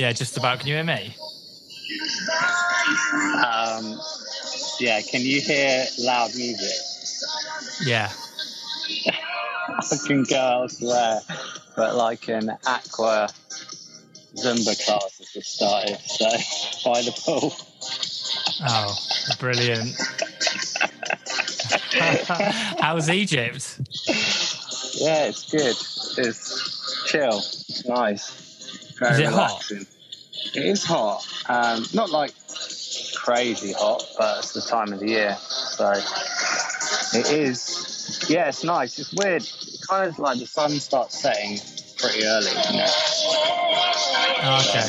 [0.00, 0.60] Yeah, just about.
[0.60, 1.14] Can you hear me?
[3.44, 4.00] Um,
[4.80, 6.74] yeah, can you hear loud music?
[7.84, 8.10] Yeah.
[9.68, 11.20] I can go elsewhere,
[11.76, 13.28] but like an aqua
[14.36, 16.24] Zumba class has just started, so
[16.90, 17.52] by the pool.
[18.70, 18.96] Oh,
[19.38, 19.94] brilliant.
[22.80, 23.80] How's Egypt?
[24.94, 25.76] Yeah, it's good.
[26.26, 27.36] It's chill.
[27.36, 28.39] It's nice.
[29.00, 29.64] Very Is it hot?
[29.70, 29.86] relaxing.
[30.54, 31.26] It is hot.
[31.48, 32.32] Um, not like
[33.16, 35.90] crazy hot, but it's the time of the year, so
[37.14, 38.26] it is.
[38.28, 38.98] Yeah, it's nice.
[38.98, 39.42] It's weird.
[39.42, 41.58] It's kind of like the sun starts setting
[41.98, 42.50] pretty early.
[42.50, 42.86] You know?
[44.42, 44.88] Oh, okay.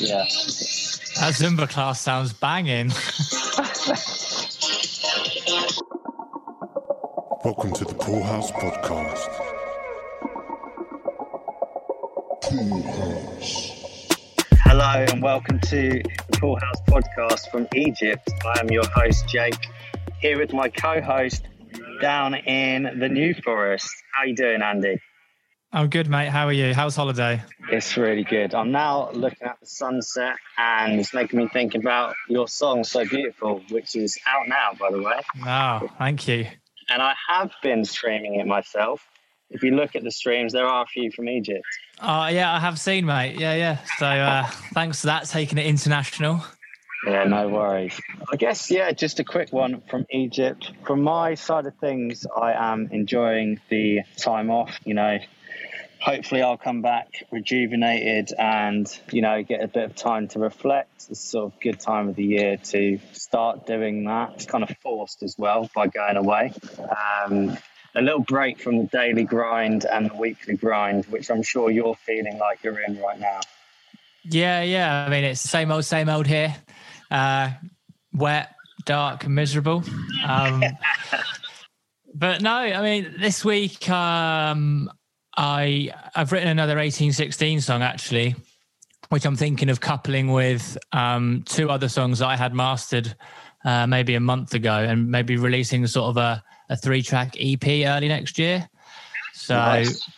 [0.00, 0.24] Yeah.
[1.20, 2.88] That Zumba class sounds banging.
[7.44, 9.57] Welcome to the Pool House Podcast.
[14.64, 18.26] Hello and welcome to the Pool House podcast from Egypt.
[18.42, 19.68] I am your host Jake,
[20.18, 21.46] here with my co-host
[22.00, 23.90] down in the New Forest.
[24.14, 24.98] How you doing, Andy?
[25.72, 26.28] I'm good, mate.
[26.28, 26.72] How are you?
[26.72, 27.42] How's holiday?
[27.70, 28.54] It's really good.
[28.54, 33.04] I'm now looking at the sunset and it's making me think about your song "So
[33.04, 35.20] Beautiful," which is out now, by the way.
[35.44, 36.46] Oh, thank you.
[36.88, 39.06] And I have been streaming it myself.
[39.50, 41.64] If you look at the streams, there are a few from Egypt.
[42.00, 43.38] Oh, yeah, I have seen, mate.
[43.38, 43.78] Yeah, yeah.
[43.98, 46.44] So uh, thanks for that, taking it international.
[47.06, 47.98] Yeah, no worries.
[48.30, 50.72] I guess, yeah, just a quick one from Egypt.
[50.84, 54.78] From my side of things, I am enjoying the time off.
[54.84, 55.18] You know,
[56.00, 61.06] hopefully I'll come back rejuvenated and, you know, get a bit of time to reflect.
[61.08, 64.32] It's sort of good time of the year to start doing that.
[64.34, 66.52] It's kind of forced as well by going away.
[67.24, 67.56] Um,
[67.98, 71.96] a little break from the daily grind and the weekly grind, which I'm sure you're
[71.96, 73.40] feeling like you're in right now.
[74.24, 75.04] Yeah, yeah.
[75.04, 76.54] I mean, it's the same old, same old here.
[77.10, 77.50] Uh,
[78.12, 78.54] wet,
[78.84, 79.82] dark, miserable.
[80.24, 80.62] Um,
[82.14, 84.90] but no, I mean, this week um,
[85.36, 88.36] I I've written another 1816 song actually,
[89.08, 93.16] which I'm thinking of coupling with um, two other songs that I had mastered
[93.64, 97.66] uh, maybe a month ago, and maybe releasing sort of a, a three track EP
[97.86, 98.68] early next year.
[99.32, 99.54] So.
[99.54, 100.08] Nice.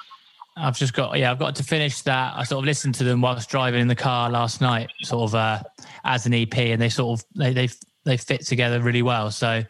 [0.57, 2.35] I've just got yeah, I've got to finish that.
[2.37, 5.35] I sort of listened to them whilst driving in the car last night, sort of
[5.35, 5.63] uh,
[6.05, 7.69] as an EP, and they sort of they they
[8.05, 9.31] they fit together really well.
[9.31, 9.63] So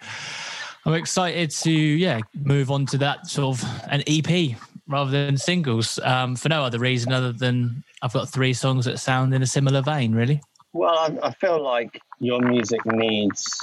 [0.86, 4.56] I'm excited to yeah move on to that sort of an EP
[4.88, 8.98] rather than singles um, for no other reason other than I've got three songs that
[8.98, 10.40] sound in a similar vein, really.
[10.72, 13.60] Well, I, I feel like your music needs.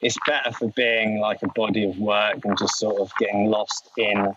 [0.00, 3.90] It's better for being like a body of work and just sort of getting lost
[3.96, 4.34] in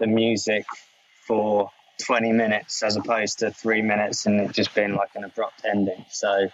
[0.00, 0.64] the music
[1.26, 1.70] for
[2.04, 6.04] 20 minutes as opposed to three minutes and it just being like an abrupt ending.
[6.10, 6.48] So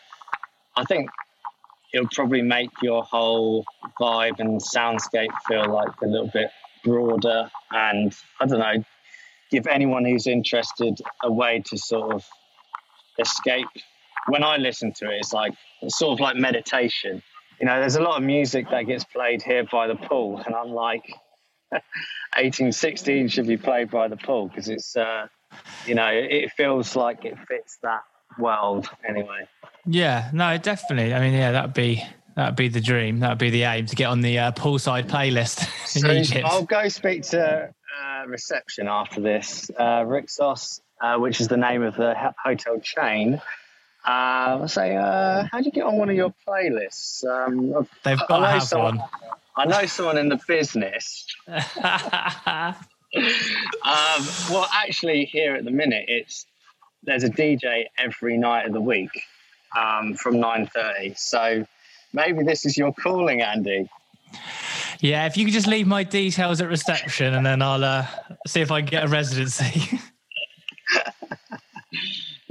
[0.77, 1.11] I think
[1.93, 3.65] it'll probably make your whole
[4.01, 6.51] vibe and soundscape feel like a little bit
[6.83, 8.85] broader and I don't know,
[9.51, 12.27] give anyone who's interested a way to sort of
[13.19, 13.69] escape.
[14.29, 15.53] When I listen to it, it's like
[15.83, 17.23] it's sort of like meditation.
[17.61, 20.55] You know, there's a lot of music that gets played here by the pool, and
[20.55, 21.05] I'm like,
[21.71, 25.27] 1816 should be played by the pool because it's, uh,
[25.87, 28.03] you know, it, feels like it fits that
[28.39, 29.47] world anyway.
[29.87, 31.15] Yeah, no, definitely.
[31.15, 32.03] I mean, yeah, that'd be
[32.35, 33.21] that'd be the dream.
[33.21, 35.63] That'd be the aim to get on the uh, poolside playlist
[35.97, 36.45] in So Egypt.
[36.45, 39.71] I'll go speak to uh, reception after this.
[39.77, 43.41] Uh, Rixos, uh, which is the name of the hotel chain.
[44.07, 47.25] Uh, I'll say, uh, how do you get on one of your playlists?
[47.25, 49.09] Um, They've got to have someone- one.
[49.57, 51.27] I know someone in the business.
[53.17, 56.47] Um, well, actually, here at the minute, it's
[57.05, 59.11] there's a DJ every night of the week
[59.77, 61.17] um, from 9:30.
[61.17, 61.65] So
[62.13, 63.89] maybe this is your calling, Andy.
[65.01, 68.07] Yeah, if you could just leave my details at reception and then I'll uh,
[68.49, 70.01] see if I can get a residency.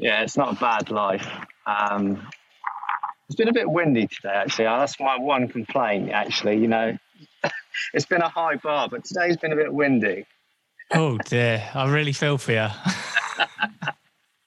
[0.04, 1.26] Yeah, it's not a bad life.
[1.66, 2.28] Um,
[3.30, 4.66] it's been a bit windy today, actually.
[4.66, 6.58] That's my one complaint, actually.
[6.58, 6.98] You know,
[7.94, 10.26] it's been a high bar, but today's been a bit windy.
[10.94, 12.68] oh dear, I really feel for you.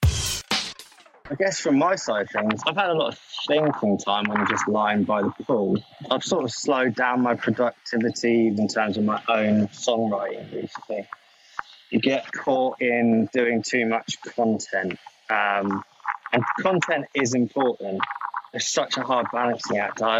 [0.03, 4.37] I guess from my side of things, I've had a lot of thinking time when
[4.37, 5.83] I'm just lying by the pool.
[6.11, 11.07] I've sort of slowed down my productivity in terms of my own songwriting recently.
[11.89, 14.99] You get caught in doing too much content.
[15.29, 15.83] Um,
[16.33, 18.01] and content is important.
[18.53, 20.01] It's such a hard balancing act.
[20.01, 20.19] I,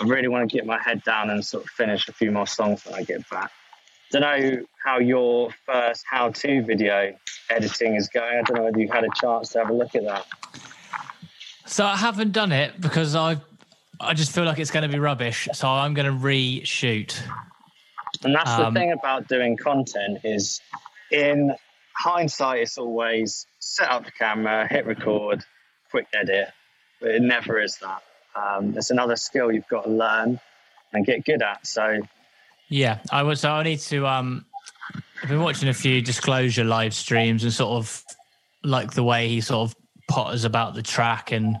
[0.00, 2.46] I really want to get my head down and sort of finish a few more
[2.46, 3.50] songs when I get back.
[4.10, 7.16] don't know how your first how-to video
[7.50, 8.38] editing is going.
[8.38, 10.26] I don't know whether you've had a chance to have a look at that.
[11.64, 13.38] So I haven't done it because I
[13.98, 15.48] I just feel like it's going to be rubbish.
[15.54, 17.18] So I'm going to reshoot.
[18.22, 20.60] And that's Um, the thing about doing content is
[21.10, 21.54] in
[21.96, 25.44] hindsight, is always set up the camera, hit record,
[25.90, 26.48] quick edit,
[27.00, 28.02] but it never is that.
[28.34, 30.40] Um, it's another skill you've got to learn
[30.92, 31.66] and get good at.
[31.66, 32.00] So
[32.68, 33.40] Yeah, I was.
[33.40, 34.06] So I need to.
[34.06, 34.44] Um,
[35.22, 38.04] I've been watching a few Disclosure live streams and sort of
[38.62, 39.76] like the way he sort of
[40.08, 41.56] potters about the track and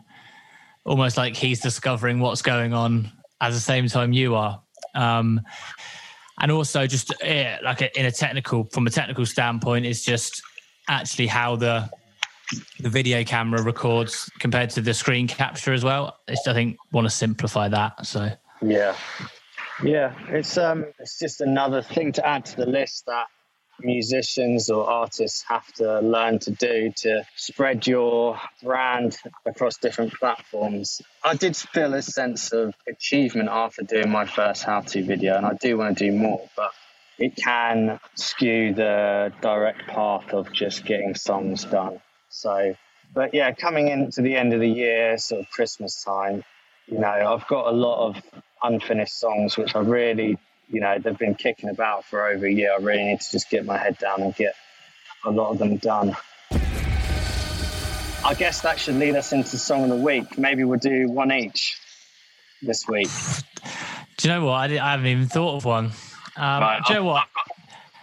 [0.84, 3.10] almost like he's discovering what's going on
[3.40, 4.60] at the same time you are.
[4.94, 5.40] Um,
[6.40, 10.42] and also just yeah, like a, in a technical, from a technical standpoint, it's just
[10.88, 11.88] actually how the
[12.78, 16.16] the video camera records compared to the screen capture as well.
[16.28, 18.06] It's, I think want to simplify that.
[18.06, 18.30] So
[18.62, 18.96] Yeah,
[19.82, 20.14] yeah.
[20.28, 23.26] It's um, it's just another thing to add to the list that
[23.80, 31.02] musicians or artists have to learn to do to spread your brand across different platforms.
[31.22, 35.54] I did feel a sense of achievement after doing my first how-to video, and I
[35.54, 36.72] do want to do more, but
[37.18, 42.00] it can skew the direct path of just getting songs done.
[42.28, 42.74] So,
[43.14, 46.44] but yeah, coming into the end of the year, sort of Christmas time,
[46.86, 48.22] you know, I've got a lot of
[48.62, 50.38] unfinished songs which I really,
[50.68, 52.72] you know, they've been kicking about for over a year.
[52.72, 54.54] I really need to just get my head down and get
[55.24, 56.16] a lot of them done.
[58.24, 60.36] I guess that should lead us into song of the week.
[60.38, 61.78] Maybe we'll do one each
[62.62, 63.08] this week.
[64.16, 64.70] do you know what?
[64.70, 65.86] I, I haven't even thought of one.
[66.36, 67.24] Um, Right, do you know what?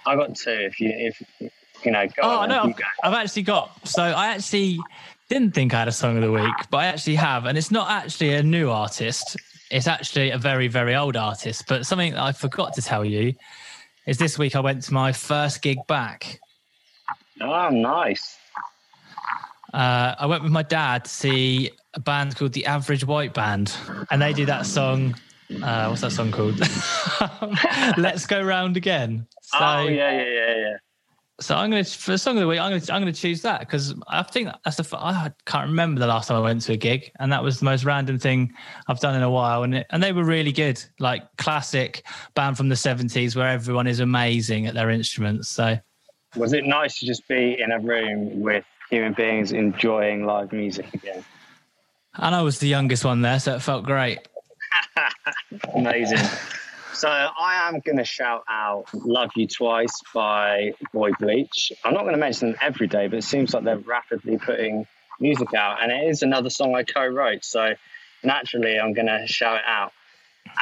[0.05, 0.51] I got two.
[0.51, 1.21] If you, if
[1.83, 2.49] you know, go Oh on.
[2.49, 2.83] no, I've, go.
[3.03, 3.87] I've actually got.
[3.87, 4.79] So I actually
[5.29, 7.71] didn't think I had a song of the week, but I actually have, and it's
[7.71, 9.35] not actually a new artist.
[9.73, 11.65] It's actually a very, very old artist.
[11.67, 13.33] But something that I forgot to tell you
[14.05, 16.39] is this week I went to my first gig back.
[17.41, 18.37] Oh, nice.
[19.73, 23.75] Uh, I went with my dad to see a band called the Average White Band,
[24.11, 25.15] and they do that song.
[25.49, 26.59] Uh, what's that song called?
[27.97, 29.25] Let's go round again.
[29.41, 30.77] So, oh, yeah, yeah, yeah, yeah.
[31.39, 32.59] So I'm gonna for the song of the week.
[32.59, 36.07] I'm gonna I'm gonna choose that because I think that's the I can't remember the
[36.07, 38.53] last time I went to a gig, and that was the most random thing
[38.87, 39.63] I've done in a while.
[39.63, 43.87] And it, and they were really good, like classic band from the '70s where everyone
[43.87, 45.49] is amazing at their instruments.
[45.49, 45.77] So
[46.35, 50.93] Was it nice to just be in a room with human beings enjoying live music
[50.93, 51.25] again?
[52.15, 54.19] and I was the youngest one there, so it felt great.
[55.75, 56.19] Amazing.
[57.03, 61.73] So I am going to shout out "Love You Twice" by Boy Bleach.
[61.83, 64.87] I'm not going to mention them every day, but it seems like they're rapidly putting
[65.19, 67.43] music out, and it is another song I co-wrote.
[67.43, 67.73] So
[68.23, 69.91] naturally, I'm going to shout it out.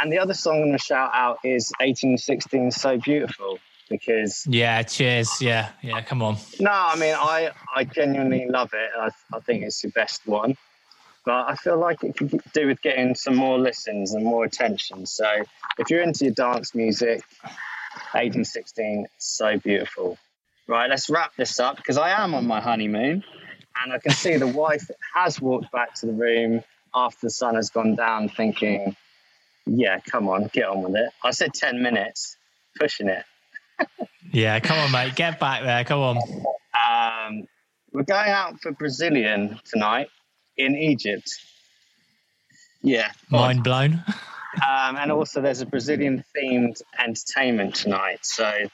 [0.02, 4.82] And the other song I'm going to shout out is "1816 So Beautiful" because Yeah,
[4.82, 5.44] cheers.
[5.44, 6.02] Yeah, yeah.
[6.02, 6.38] Come on.
[6.60, 8.90] no, I mean I I genuinely love it.
[9.00, 10.58] I, I think it's the best one.
[11.26, 15.06] But I feel like it could do with getting some more listens and more attention.
[15.06, 15.28] So
[15.78, 17.22] if you're into your dance music,
[18.14, 20.18] 1816, so beautiful.
[20.68, 23.24] Right, let's wrap this up because I am on my honeymoon
[23.84, 26.64] and I can see the wife has walked back to the room
[26.94, 28.96] after the sun has gone down thinking,
[29.66, 31.12] yeah, come on, get on with it.
[31.24, 32.36] I said 10 minutes,
[32.80, 33.24] pushing it.
[34.32, 35.16] Yeah, come on, mate.
[35.16, 35.84] Get back there.
[35.84, 36.18] Come on.
[36.74, 37.48] Um,
[37.92, 40.10] we're going out for Brazilian tonight
[40.58, 41.30] in Egypt.
[42.82, 43.12] Yeah.
[43.30, 44.04] Mind blown.
[44.56, 48.26] Um, and also, there's a Brazilian themed entertainment tonight.
[48.26, 48.70] So it,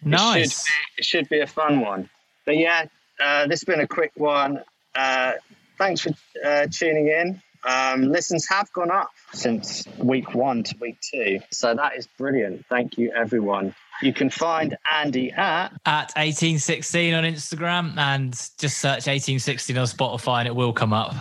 [0.00, 0.62] should Nice.
[0.62, 2.08] be, it should be a fun one.
[2.46, 2.84] But yeah,
[3.20, 4.62] uh, this has been a quick one.
[4.94, 5.32] Uh,
[5.76, 6.10] thanks for
[6.44, 7.42] uh, tuning in.
[7.64, 11.40] Um, listens have gone up since week one to week two.
[11.50, 12.66] So that is brilliant.
[12.66, 13.74] Thank you, everyone.
[14.00, 20.40] You can find Andy at At 1816 on Instagram and just search 1816 on Spotify
[20.40, 21.14] and it will come up.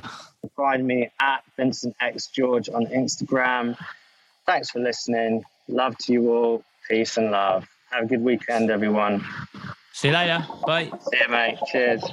[0.55, 3.77] find me at Vincent X George on Instagram.
[4.47, 5.43] Thanks for listening.
[5.67, 6.63] Love to you all.
[6.89, 7.67] Peace and love.
[7.91, 9.23] Have a good weekend, everyone.
[9.93, 10.45] See you later.
[10.65, 10.85] Bye.
[11.11, 11.57] See you, mate.
[11.71, 12.03] Cheers.